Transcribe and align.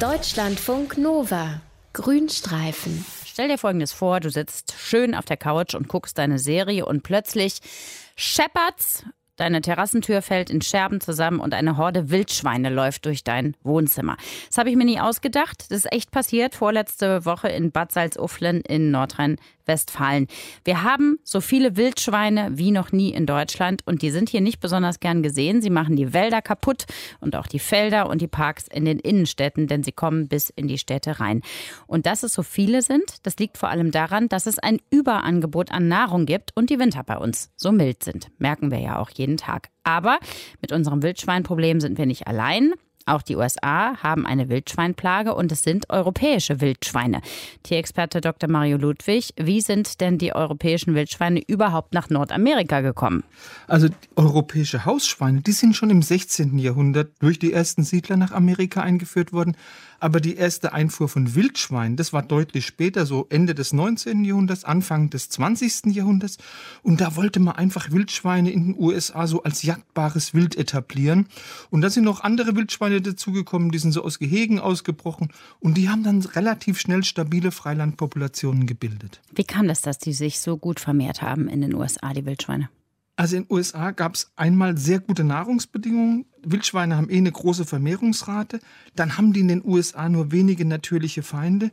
Deutschlandfunk 0.00 0.96
Nova. 0.96 1.60
Grünstreifen. 1.92 3.04
Stell 3.26 3.48
dir 3.48 3.58
folgendes 3.58 3.92
vor, 3.92 4.20
du 4.20 4.30
sitzt 4.30 4.72
schön 4.78 5.14
auf 5.14 5.26
der 5.26 5.36
Couch 5.36 5.74
und 5.74 5.88
guckst 5.88 6.16
deine 6.16 6.38
Serie 6.38 6.86
und 6.86 7.02
plötzlich 7.02 7.60
scheppert's 8.16 9.04
Deine 9.40 9.62
Terrassentür 9.62 10.20
fällt 10.20 10.50
in 10.50 10.60
Scherben 10.60 11.00
zusammen 11.00 11.40
und 11.40 11.54
eine 11.54 11.78
Horde 11.78 12.10
Wildschweine 12.10 12.68
läuft 12.68 13.06
durch 13.06 13.24
dein 13.24 13.56
Wohnzimmer. 13.62 14.18
Das 14.48 14.58
habe 14.58 14.68
ich 14.68 14.76
mir 14.76 14.84
nie 14.84 15.00
ausgedacht. 15.00 15.70
Das 15.70 15.78
ist 15.78 15.92
echt 15.94 16.10
passiert 16.10 16.54
vorletzte 16.54 17.24
Woche 17.24 17.48
in 17.48 17.72
Bad 17.72 17.90
Salzuflen 17.90 18.60
in 18.60 18.90
Nordrhein-Westfalen. 18.90 19.59
Wir 20.64 20.82
haben 20.82 21.18
so 21.22 21.40
viele 21.40 21.76
Wildschweine 21.76 22.50
wie 22.52 22.70
noch 22.70 22.92
nie 22.92 23.10
in 23.10 23.26
Deutschland 23.26 23.82
und 23.86 24.02
die 24.02 24.10
sind 24.10 24.28
hier 24.28 24.40
nicht 24.40 24.60
besonders 24.60 25.00
gern 25.00 25.22
gesehen. 25.22 25.62
Sie 25.62 25.70
machen 25.70 25.96
die 25.96 26.12
Wälder 26.12 26.42
kaputt 26.42 26.86
und 27.20 27.36
auch 27.36 27.46
die 27.46 27.58
Felder 27.58 28.08
und 28.08 28.20
die 28.20 28.28
Parks 28.28 28.66
in 28.68 28.84
den 28.84 28.98
Innenstädten, 28.98 29.66
denn 29.66 29.82
sie 29.82 29.92
kommen 29.92 30.28
bis 30.28 30.50
in 30.50 30.68
die 30.68 30.78
Städte 30.78 31.20
rein. 31.20 31.42
Und 31.86 32.06
dass 32.06 32.22
es 32.22 32.34
so 32.34 32.42
viele 32.42 32.82
sind, 32.82 33.24
das 33.24 33.36
liegt 33.38 33.58
vor 33.58 33.68
allem 33.68 33.90
daran, 33.90 34.28
dass 34.28 34.46
es 34.46 34.58
ein 34.58 34.78
Überangebot 34.90 35.70
an 35.70 35.88
Nahrung 35.88 36.26
gibt 36.26 36.50
und 36.56 36.70
die 36.70 36.78
Winter 36.78 37.02
bei 37.04 37.16
uns 37.16 37.50
so 37.56 37.72
mild 37.72 38.02
sind. 38.02 38.28
Merken 38.38 38.70
wir 38.70 38.78
ja 38.78 38.98
auch 38.98 39.10
jeden 39.10 39.36
Tag. 39.36 39.68
Aber 39.82 40.18
mit 40.60 40.72
unserem 40.72 41.02
Wildschweinproblem 41.02 41.80
sind 41.80 41.98
wir 41.98 42.06
nicht 42.06 42.26
allein. 42.26 42.74
Auch 43.10 43.22
die 43.22 43.34
USA 43.34 43.96
haben 44.00 44.24
eine 44.24 44.48
Wildschweinplage 44.48 45.34
und 45.34 45.50
es 45.50 45.64
sind 45.64 45.90
europäische 45.90 46.60
Wildschweine. 46.60 47.22
Tierexperte 47.64 48.20
Dr. 48.20 48.48
Mario 48.48 48.76
Ludwig, 48.76 49.34
wie 49.36 49.60
sind 49.60 50.00
denn 50.00 50.16
die 50.16 50.32
europäischen 50.32 50.94
Wildschweine 50.94 51.42
überhaupt 51.44 51.92
nach 51.92 52.08
Nordamerika 52.08 52.82
gekommen? 52.82 53.24
Also 53.66 53.88
europäische 54.14 54.84
Hausschweine, 54.84 55.40
die 55.40 55.50
sind 55.50 55.74
schon 55.74 55.90
im 55.90 56.02
16. 56.02 56.56
Jahrhundert 56.60 57.10
durch 57.18 57.40
die 57.40 57.52
ersten 57.52 57.82
Siedler 57.82 58.16
nach 58.16 58.30
Amerika 58.30 58.80
eingeführt 58.80 59.32
worden. 59.32 59.56
Aber 60.00 60.20
die 60.20 60.36
erste 60.36 60.72
Einfuhr 60.72 61.10
von 61.10 61.34
Wildschweinen, 61.34 61.96
das 61.96 62.14
war 62.14 62.22
deutlich 62.22 62.64
später, 62.64 63.04
so 63.04 63.26
Ende 63.28 63.54
des 63.54 63.74
19. 63.74 64.24
Jahrhunderts, 64.24 64.64
Anfang 64.64 65.10
des 65.10 65.28
20. 65.28 65.94
Jahrhunderts. 65.94 66.38
Und 66.82 67.02
da 67.02 67.16
wollte 67.16 67.38
man 67.38 67.56
einfach 67.56 67.90
Wildschweine 67.90 68.50
in 68.50 68.72
den 68.72 68.82
USA 68.82 69.26
so 69.26 69.42
als 69.42 69.62
jagdbares 69.62 70.32
Wild 70.32 70.56
etablieren. 70.56 71.26
Und 71.68 71.82
da 71.82 71.90
sind 71.90 72.04
noch 72.04 72.22
andere 72.22 72.56
Wildschweine 72.56 72.99
dazugekommen, 73.02 73.70
die 73.70 73.78
sind 73.78 73.92
so 73.92 74.02
aus 74.02 74.18
Gehegen 74.18 74.58
ausgebrochen. 74.58 75.32
Und 75.58 75.76
die 75.76 75.88
haben 75.88 76.02
dann 76.02 76.20
relativ 76.22 76.78
schnell 76.80 77.04
stabile 77.04 77.50
Freilandpopulationen 77.50 78.66
gebildet. 78.66 79.20
Wie 79.34 79.44
kam 79.44 79.68
das, 79.68 79.80
dass 79.80 79.98
die 79.98 80.12
sich 80.12 80.40
so 80.40 80.56
gut 80.56 80.80
vermehrt 80.80 81.22
haben 81.22 81.48
in 81.48 81.60
den 81.60 81.74
USA, 81.74 82.12
die 82.12 82.26
Wildschweine? 82.26 82.68
Also 83.16 83.36
in 83.36 83.44
den 83.44 83.54
USA 83.54 83.90
gab 83.90 84.14
es 84.14 84.32
einmal 84.36 84.78
sehr 84.78 84.98
gute 84.98 85.24
Nahrungsbedingungen. 85.24 86.24
Wildschweine 86.42 86.96
haben 86.96 87.10
eh 87.10 87.18
eine 87.18 87.30
große 87.30 87.66
Vermehrungsrate. 87.66 88.60
Dann 88.96 89.18
haben 89.18 89.32
die 89.34 89.40
in 89.40 89.48
den 89.48 89.64
USA 89.64 90.08
nur 90.08 90.32
wenige 90.32 90.64
natürliche 90.64 91.22
Feinde. 91.22 91.70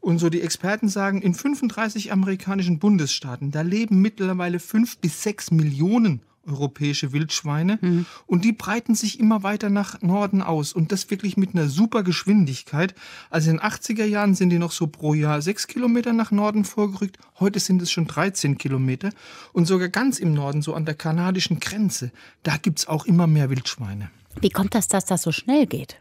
Und 0.00 0.18
so 0.18 0.28
die 0.28 0.42
Experten 0.42 0.88
sagen, 0.88 1.22
in 1.22 1.32
35 1.32 2.12
amerikanischen 2.12 2.78
Bundesstaaten, 2.78 3.52
da 3.52 3.62
leben 3.62 4.02
mittlerweile 4.02 4.58
fünf 4.58 4.98
bis 4.98 5.22
sechs 5.22 5.50
Millionen 5.50 6.22
europäische 6.46 7.12
Wildschweine. 7.12 7.78
Mhm. 7.80 8.06
Und 8.26 8.44
die 8.44 8.52
breiten 8.52 8.94
sich 8.94 9.20
immer 9.20 9.42
weiter 9.42 9.70
nach 9.70 10.00
Norden 10.02 10.42
aus. 10.42 10.72
Und 10.72 10.92
das 10.92 11.10
wirklich 11.10 11.36
mit 11.36 11.54
einer 11.54 11.68
super 11.68 12.02
Geschwindigkeit. 12.02 12.94
Also 13.30 13.50
in 13.50 13.58
den 13.58 13.64
80er 13.64 14.04
Jahren 14.04 14.34
sind 14.34 14.50
die 14.50 14.58
noch 14.58 14.72
so 14.72 14.86
pro 14.86 15.14
Jahr 15.14 15.42
sechs 15.42 15.66
Kilometer 15.66 16.12
nach 16.12 16.30
Norden 16.30 16.64
vorgerückt. 16.64 17.18
Heute 17.40 17.60
sind 17.60 17.82
es 17.82 17.90
schon 17.90 18.06
13 18.06 18.58
Kilometer. 18.58 19.10
Und 19.52 19.66
sogar 19.66 19.88
ganz 19.88 20.18
im 20.18 20.34
Norden, 20.34 20.62
so 20.62 20.74
an 20.74 20.84
der 20.84 20.94
kanadischen 20.94 21.60
Grenze, 21.60 22.10
da 22.42 22.56
gibt's 22.56 22.86
auch 22.86 23.06
immer 23.06 23.26
mehr 23.26 23.50
Wildschweine. 23.50 24.10
Wie 24.40 24.50
kommt 24.50 24.74
das, 24.74 24.88
dass 24.88 25.04
das 25.04 25.22
so 25.22 25.32
schnell 25.32 25.66
geht? 25.66 25.96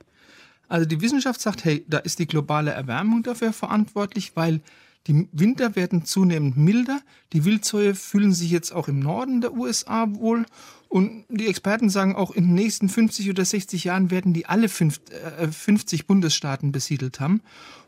Also 0.71 0.85
die 0.85 1.01
Wissenschaft 1.01 1.41
sagt, 1.41 1.65
hey, 1.65 1.85
da 1.89 1.97
ist 1.97 2.19
die 2.19 2.27
globale 2.27 2.71
Erwärmung 2.71 3.23
dafür 3.23 3.51
verantwortlich, 3.51 4.31
weil 4.35 4.61
die 5.07 5.27
Winter 5.31 5.75
werden 5.75 6.05
zunehmend 6.05 6.57
milder. 6.57 7.01
Die 7.33 7.43
Wildsäue 7.45 7.95
fühlen 7.95 8.33
sich 8.33 8.51
jetzt 8.51 8.71
auch 8.71 8.87
im 8.87 8.99
Norden 8.99 9.41
der 9.41 9.53
USA 9.53 10.07
wohl. 10.13 10.45
Und 10.91 11.23
die 11.29 11.47
Experten 11.47 11.89
sagen 11.89 12.17
auch, 12.17 12.31
in 12.31 12.47
den 12.47 12.55
nächsten 12.55 12.89
50 12.89 13.29
oder 13.29 13.45
60 13.45 13.85
Jahren 13.85 14.11
werden 14.11 14.33
die 14.33 14.47
alle 14.47 14.67
50 14.67 15.07
äh, 15.07 16.03
Bundesstaaten 16.03 16.73
besiedelt 16.73 17.21
haben. 17.21 17.39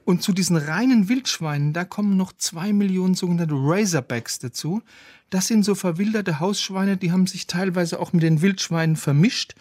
Und 0.05 0.23
zu 0.23 0.31
diesen 0.31 0.55
reinen 0.55 1.09
Wildschweinen, 1.09 1.73
da 1.73 1.83
kommen 1.83 2.15
noch 2.15 2.31
zwei 2.31 2.71
Millionen 2.71 3.13
sogenannte 3.13 3.55
Razorbacks 3.57 4.39
dazu. 4.39 4.81
Das 5.29 5.47
sind 5.47 5.65
so 5.65 5.75
verwilderte 5.75 6.39
Hausschweine, 6.39 6.95
die 6.95 7.11
haben 7.11 7.27
sich 7.27 7.45
teilweise 7.45 7.99
auch 7.99 8.13
mit 8.13 8.23
den 8.23 8.41
Wildschweinen 8.41 8.95
vermischt. 8.95 9.55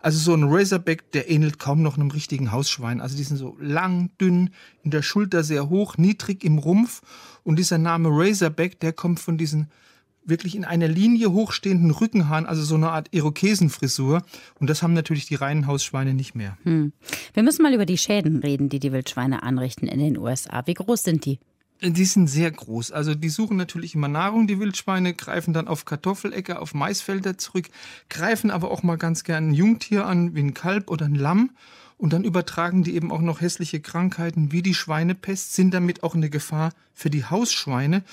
Also 0.00 0.18
so 0.18 0.34
ein 0.34 0.52
Razorback, 0.52 1.12
der 1.12 1.30
ähnelt 1.30 1.60
kaum 1.60 1.82
noch 1.82 1.98
einem 1.98 2.10
richtigen 2.10 2.50
Hausschwein. 2.50 3.00
Also 3.00 3.16
die 3.16 3.22
sind 3.22 3.36
so 3.36 3.56
lang, 3.60 4.10
dünn, 4.20 4.50
in 4.82 4.90
der 4.90 5.02
Schulter 5.02 5.44
sehr 5.44 5.68
hoch, 5.68 5.98
niedrig 5.98 6.42
im 6.42 6.58
Rumpf. 6.58 7.02
Und 7.44 7.60
dieser 7.60 7.78
Name 7.78 8.08
Razorback, 8.10 8.80
der 8.80 8.92
kommt 8.92 9.20
von 9.20 9.38
diesen 9.38 9.68
wirklich 10.28 10.54
in 10.54 10.64
einer 10.64 10.88
Linie 10.88 11.32
hochstehenden 11.32 11.90
Rückenhaaren, 11.90 12.46
also 12.46 12.62
so 12.62 12.74
eine 12.74 12.90
Art 12.90 13.08
Irokesenfrisur. 13.12 14.22
Und 14.58 14.70
das 14.70 14.82
haben 14.82 14.94
natürlich 14.94 15.26
die 15.26 15.34
reinen 15.34 15.66
Hausschweine 15.66 16.14
nicht 16.14 16.34
mehr. 16.34 16.56
Hm. 16.64 16.92
Wir 17.34 17.42
müssen 17.42 17.62
mal 17.62 17.74
über 17.74 17.86
die 17.86 17.98
Schäden 17.98 18.38
reden, 18.38 18.68
die 18.68 18.78
die 18.78 18.92
Wildschweine 18.92 19.42
anrichten 19.42 19.88
in 19.88 19.98
den 19.98 20.18
USA. 20.18 20.62
Wie 20.66 20.74
groß 20.74 21.02
sind 21.02 21.24
die? 21.24 21.38
Die 21.80 22.04
sind 22.04 22.26
sehr 22.26 22.50
groß. 22.50 22.90
Also 22.90 23.14
die 23.14 23.28
suchen 23.28 23.56
natürlich 23.56 23.94
immer 23.94 24.08
Nahrung, 24.08 24.48
die 24.48 24.58
Wildschweine, 24.58 25.14
greifen 25.14 25.54
dann 25.54 25.68
auf 25.68 25.84
Kartoffeläcker, 25.84 26.60
auf 26.60 26.74
Maisfelder 26.74 27.38
zurück, 27.38 27.68
greifen 28.10 28.50
aber 28.50 28.72
auch 28.72 28.82
mal 28.82 28.96
ganz 28.96 29.22
gern 29.22 29.50
ein 29.50 29.54
Jungtier 29.54 30.04
an, 30.04 30.34
wie 30.34 30.40
ein 30.40 30.54
Kalb 30.54 30.90
oder 30.90 31.06
ein 31.06 31.14
Lamm. 31.14 31.50
Und 31.98 32.12
dann 32.12 32.22
übertragen 32.22 32.84
die 32.84 32.94
eben 32.94 33.10
auch 33.10 33.20
noch 33.20 33.40
hässliche 33.40 33.80
Krankheiten 33.80 34.52
wie 34.52 34.62
die 34.62 34.74
Schweinepest, 34.74 35.54
sind 35.54 35.74
damit 35.74 36.04
auch 36.04 36.14
eine 36.14 36.30
Gefahr 36.30 36.72
für 36.94 37.10
die 37.10 37.24
Hausschweine. 37.24 38.04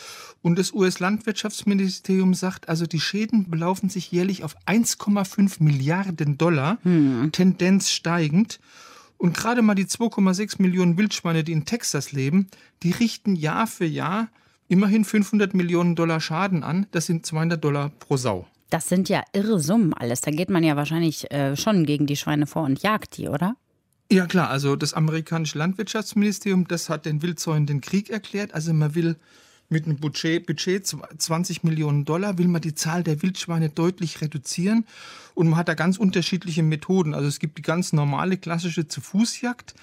Und 0.41 0.57
das 0.57 0.73
US-Landwirtschaftsministerium 0.73 2.34
sagt, 2.34 2.68
also 2.68 2.88
die 2.88 3.00
Schäden 3.00 3.50
belaufen 3.50 3.90
sich 3.90 4.12
jährlich 4.12 4.44
auf 4.44 4.56
1,5 4.66 5.63
Milliarden 5.63 6.40
Dollar, 6.40 6.79
hm. 6.81 7.31
Tendenz 7.31 7.91
steigend. 7.91 8.59
Und 9.18 9.38
gerade 9.38 9.62
mal 9.62 9.75
die 9.75 9.85
2,6 9.85 10.62
Millionen 10.62 10.97
Wildschweine, 10.97 11.44
die 11.44 11.51
in 11.51 11.66
Texas 11.66 12.12
leben, 12.12 12.47
die 12.81 12.91
richten 12.91 13.35
Jahr 13.35 13.68
für 13.68 13.85
Jahr 13.85 14.29
immerhin 14.68 15.06
500 15.06 15.53
Millionen 15.53 15.95
Dollar 15.95 16.19
Schaden 16.19 16.63
an. 16.63 16.88
Das 16.91 17.06
sind 17.06 17.25
200 17.25 17.63
Dollar 17.63 17.91
pro 18.00 18.18
Sau. 18.18 18.47
Das 18.72 18.90
sind 18.90 19.09
ja 19.09 19.24
irre 19.31 19.59
Summen 19.59 19.94
alles. 19.94 20.22
Da 20.22 20.31
geht 20.31 20.50
man 20.50 20.63
ja 20.63 20.75
wahrscheinlich 20.75 21.31
äh, 21.31 21.56
schon 21.56 21.85
gegen 21.85 22.07
die 22.07 22.16
Schweine 22.16 22.47
vor 22.47 22.63
und 22.63 22.81
jagt 22.81 23.18
die, 23.18 23.28
oder? 23.28 23.56
Ja 24.12 24.28
klar, 24.28 24.50
also 24.50 24.76
das 24.76 24.94
amerikanische 24.94 25.58
Landwirtschaftsministerium, 25.58 26.68
das 26.68 26.90
hat 26.90 27.06
den 27.06 27.22
Wildzäunen 27.24 27.66
den 27.66 27.82
Krieg 27.82 28.10
erklärt. 28.10 28.54
Also 28.54 28.74
man 28.74 28.94
will 28.94 29.16
mit 29.70 29.86
einem 29.86 29.98
Budget, 29.98 30.46
Budget 30.46 30.86
20 30.86 31.64
Millionen 31.64 32.06
Dollar 32.06 32.38
will 32.38 32.48
man 32.48 32.62
die 32.62 32.76
Zahl 32.76 33.03
der 33.03 33.22
Wildschweine 33.22 33.70
deutlich 33.70 34.22
reduzieren. 34.22 34.86
Und 35.34 35.50
man 35.50 35.58
hat 35.58 35.68
da 35.68 35.74
ganz 35.74 35.98
unterschiedliche 35.98 36.64
Methoden. 36.64 37.14
Also 37.14 37.28
es 37.28 37.40
gibt 37.40 37.58
die 37.58 37.64
ganz 37.64 37.92
normale, 37.92 38.38
klassische 38.38 38.88
Zu-Fuß-Jagd. 38.88 39.75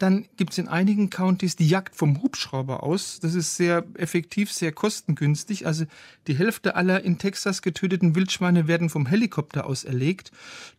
Dann 0.00 0.26
gibt 0.38 0.52
es 0.52 0.58
in 0.58 0.66
einigen 0.68 1.10
Countys 1.10 1.56
die 1.56 1.68
Jagd 1.68 1.94
vom 1.94 2.22
Hubschrauber 2.22 2.82
aus. 2.82 3.20
Das 3.20 3.34
ist 3.34 3.56
sehr 3.56 3.84
effektiv, 3.94 4.50
sehr 4.50 4.72
kostengünstig. 4.72 5.66
Also 5.66 5.84
die 6.26 6.34
Hälfte 6.34 6.74
aller 6.74 7.04
in 7.04 7.18
Texas 7.18 7.60
getöteten 7.60 8.14
Wildschweine 8.14 8.66
werden 8.66 8.88
vom 8.88 9.04
Helikopter 9.04 9.66
aus 9.66 9.84
erlegt. 9.84 10.32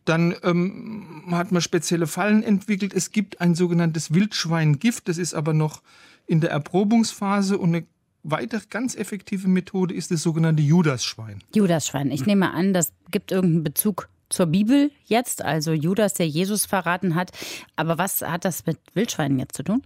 Dann 0.04 0.34
ähm, 0.42 1.24
hat 1.30 1.52
man 1.52 1.62
spezielle 1.62 2.08
Fallen 2.08 2.42
entwickelt. 2.42 2.92
Es 2.94 3.12
gibt 3.12 3.40
ein 3.40 3.54
sogenanntes 3.54 4.12
Wildschweingift. 4.12 5.08
Das 5.08 5.18
ist 5.18 5.34
aber 5.34 5.52
noch 5.52 5.82
in 6.26 6.40
der 6.40 6.50
Erprobungsphase 6.50 7.58
und 7.58 7.74
eine 7.74 7.86
weitere 8.22 8.62
ganz 8.68 8.94
effektive 8.94 9.48
Methode 9.48 9.94
ist 9.94 10.10
das 10.10 10.22
sogenannte 10.22 10.62
Judasschwein. 10.62 11.42
Judasschwein. 11.54 12.10
Ich 12.10 12.26
nehme 12.26 12.52
an, 12.52 12.72
das 12.72 12.92
gibt 13.10 13.32
irgendeinen 13.32 13.64
Bezug 13.64 14.08
zur 14.28 14.46
Bibel 14.46 14.90
jetzt, 15.04 15.42
also 15.42 15.72
Judas, 15.72 16.14
der 16.14 16.26
Jesus 16.26 16.66
verraten 16.66 17.14
hat. 17.14 17.30
Aber 17.76 17.98
was 17.98 18.22
hat 18.22 18.44
das 18.44 18.64
mit 18.66 18.78
Wildschweinen 18.94 19.38
jetzt 19.38 19.56
zu 19.56 19.62
tun? 19.62 19.82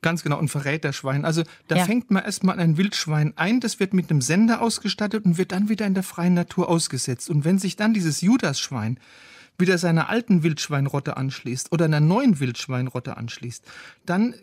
Ganz 0.00 0.22
genau, 0.22 0.38
ein 0.38 0.48
Verräterschwein. 0.48 1.24
Also 1.24 1.42
da 1.66 1.76
ja. 1.76 1.84
fängt 1.84 2.10
man 2.10 2.24
erstmal 2.24 2.60
ein 2.60 2.76
Wildschwein 2.76 3.32
ein, 3.36 3.58
das 3.58 3.80
wird 3.80 3.94
mit 3.94 4.10
einem 4.10 4.20
Sender 4.20 4.62
ausgestattet 4.62 5.24
und 5.24 5.38
wird 5.38 5.50
dann 5.50 5.68
wieder 5.68 5.86
in 5.86 5.94
der 5.94 6.04
freien 6.04 6.34
Natur 6.34 6.68
ausgesetzt. 6.68 7.28
Und 7.28 7.44
wenn 7.44 7.58
sich 7.58 7.74
dann 7.74 7.94
dieses 7.94 8.20
Judasschwein 8.20 9.00
wieder 9.58 9.76
seiner 9.76 10.08
alten 10.08 10.44
Wildschweinrotte 10.44 11.16
anschließt 11.16 11.72
oder 11.72 11.86
einer 11.86 11.98
neuen 11.98 12.38
Wildschweinrotte 12.38 13.16
anschließt, 13.16 13.64
dann 14.06 14.34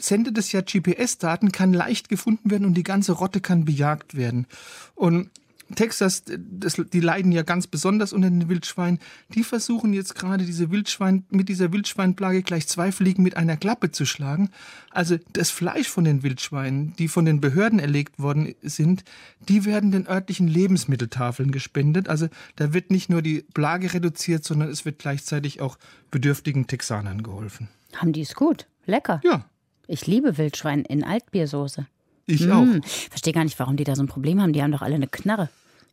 sendet 0.00 0.38
es 0.38 0.52
ja 0.52 0.60
GPS-Daten, 0.60 1.52
kann 1.52 1.72
leicht 1.72 2.08
gefunden 2.08 2.50
werden 2.50 2.64
und 2.66 2.74
die 2.74 2.82
ganze 2.82 3.12
Rotte 3.12 3.40
kann 3.40 3.64
bejagt 3.64 4.16
werden. 4.16 4.46
Und 4.94 5.30
Texas, 5.74 6.24
das, 6.26 6.76
die 6.92 7.00
leiden 7.00 7.32
ja 7.32 7.42
ganz 7.42 7.66
besonders 7.66 8.12
unter 8.12 8.30
den 8.30 8.48
Wildschweinen. 8.48 8.98
Die 9.34 9.44
versuchen 9.44 9.92
jetzt 9.92 10.14
gerade 10.14 10.44
diese 10.44 10.70
Wildschwein, 10.70 11.24
mit 11.30 11.48
dieser 11.48 11.72
Wildschweinplage 11.72 12.42
gleich 12.42 12.68
zwei 12.68 12.92
Fliegen 12.92 13.22
mit 13.22 13.36
einer 13.36 13.56
Klappe 13.56 13.90
zu 13.90 14.04
schlagen. 14.04 14.50
Also 14.90 15.16
das 15.32 15.50
Fleisch 15.50 15.88
von 15.88 16.04
den 16.04 16.22
Wildschweinen, 16.22 16.94
die 16.96 17.08
von 17.08 17.24
den 17.24 17.40
Behörden 17.40 17.78
erlegt 17.78 18.18
worden 18.18 18.54
sind, 18.62 19.04
die 19.48 19.64
werden 19.64 19.92
den 19.92 20.06
örtlichen 20.06 20.48
Lebensmitteltafeln 20.48 21.52
gespendet. 21.52 22.08
Also 22.08 22.28
da 22.56 22.72
wird 22.72 22.90
nicht 22.90 23.10
nur 23.10 23.22
die 23.22 23.44
Plage 23.54 23.94
reduziert, 23.94 24.44
sondern 24.44 24.68
es 24.68 24.84
wird 24.84 24.98
gleichzeitig 24.98 25.60
auch 25.60 25.78
bedürftigen 26.10 26.66
Texanern 26.66 27.22
geholfen. 27.22 27.68
Haben 27.94 28.12
die 28.12 28.22
es 28.22 28.34
gut? 28.34 28.66
Lecker. 28.84 29.20
Ja, 29.24 29.44
Ich 29.92 30.06
liebe 30.06 30.38
Wildschwein 30.38 30.86
in 30.86 31.04
Altbiersoße. 31.04 31.86
ich 32.24 32.50
auch. 32.50 32.62
Hm. 32.62 32.82
Verstehe 32.82 33.34
gar 33.34 33.44
nicht, 33.44 33.58
warum 33.58 33.76
die 33.76 33.84
da 33.84 33.94
so 33.94 34.02
ein 34.02 34.06
Problem 34.08 34.40
haben. 34.40 34.54
Die 34.54 34.62
haben 34.62 34.72
doch 34.72 34.80
alle 34.80 34.94
eine 34.94 35.06
Knarre. 35.06 35.50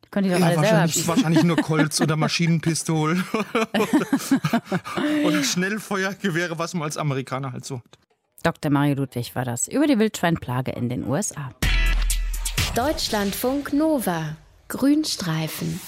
Können 0.10 0.30
die 0.30 0.34
doch 0.34 0.40
Ja, 0.40 0.46
alle 0.46 0.56
selber 0.56 0.68
wahrscheinlich, 0.70 0.94
schießen. 0.94 1.08
wahrscheinlich 1.10 1.44
nur 1.44 1.58
Colts 1.62 2.00
oder 2.00 2.16
Maschinenpistol 2.16 3.22
und 5.26 5.46
Schnellfeuergewehre, 5.46 6.58
was 6.58 6.74
man 6.76 6.84
als 6.84 6.96
Amerikaner 6.96 7.52
halt 7.52 7.66
so 7.66 7.80
hat. 7.80 7.98
Dr. 8.42 8.72
Mario 8.72 8.96
Ludwig 8.96 9.36
war 9.36 9.44
das 9.44 9.68
über 9.68 9.86
die 9.86 10.00
Wildschweinplage 10.00 10.72
in 10.72 10.88
den 10.88 11.06
USA. 11.06 11.52
Deutschlandfunk 12.76 13.74
Nova. 13.74 14.38
Grünstreifen. 14.70 15.82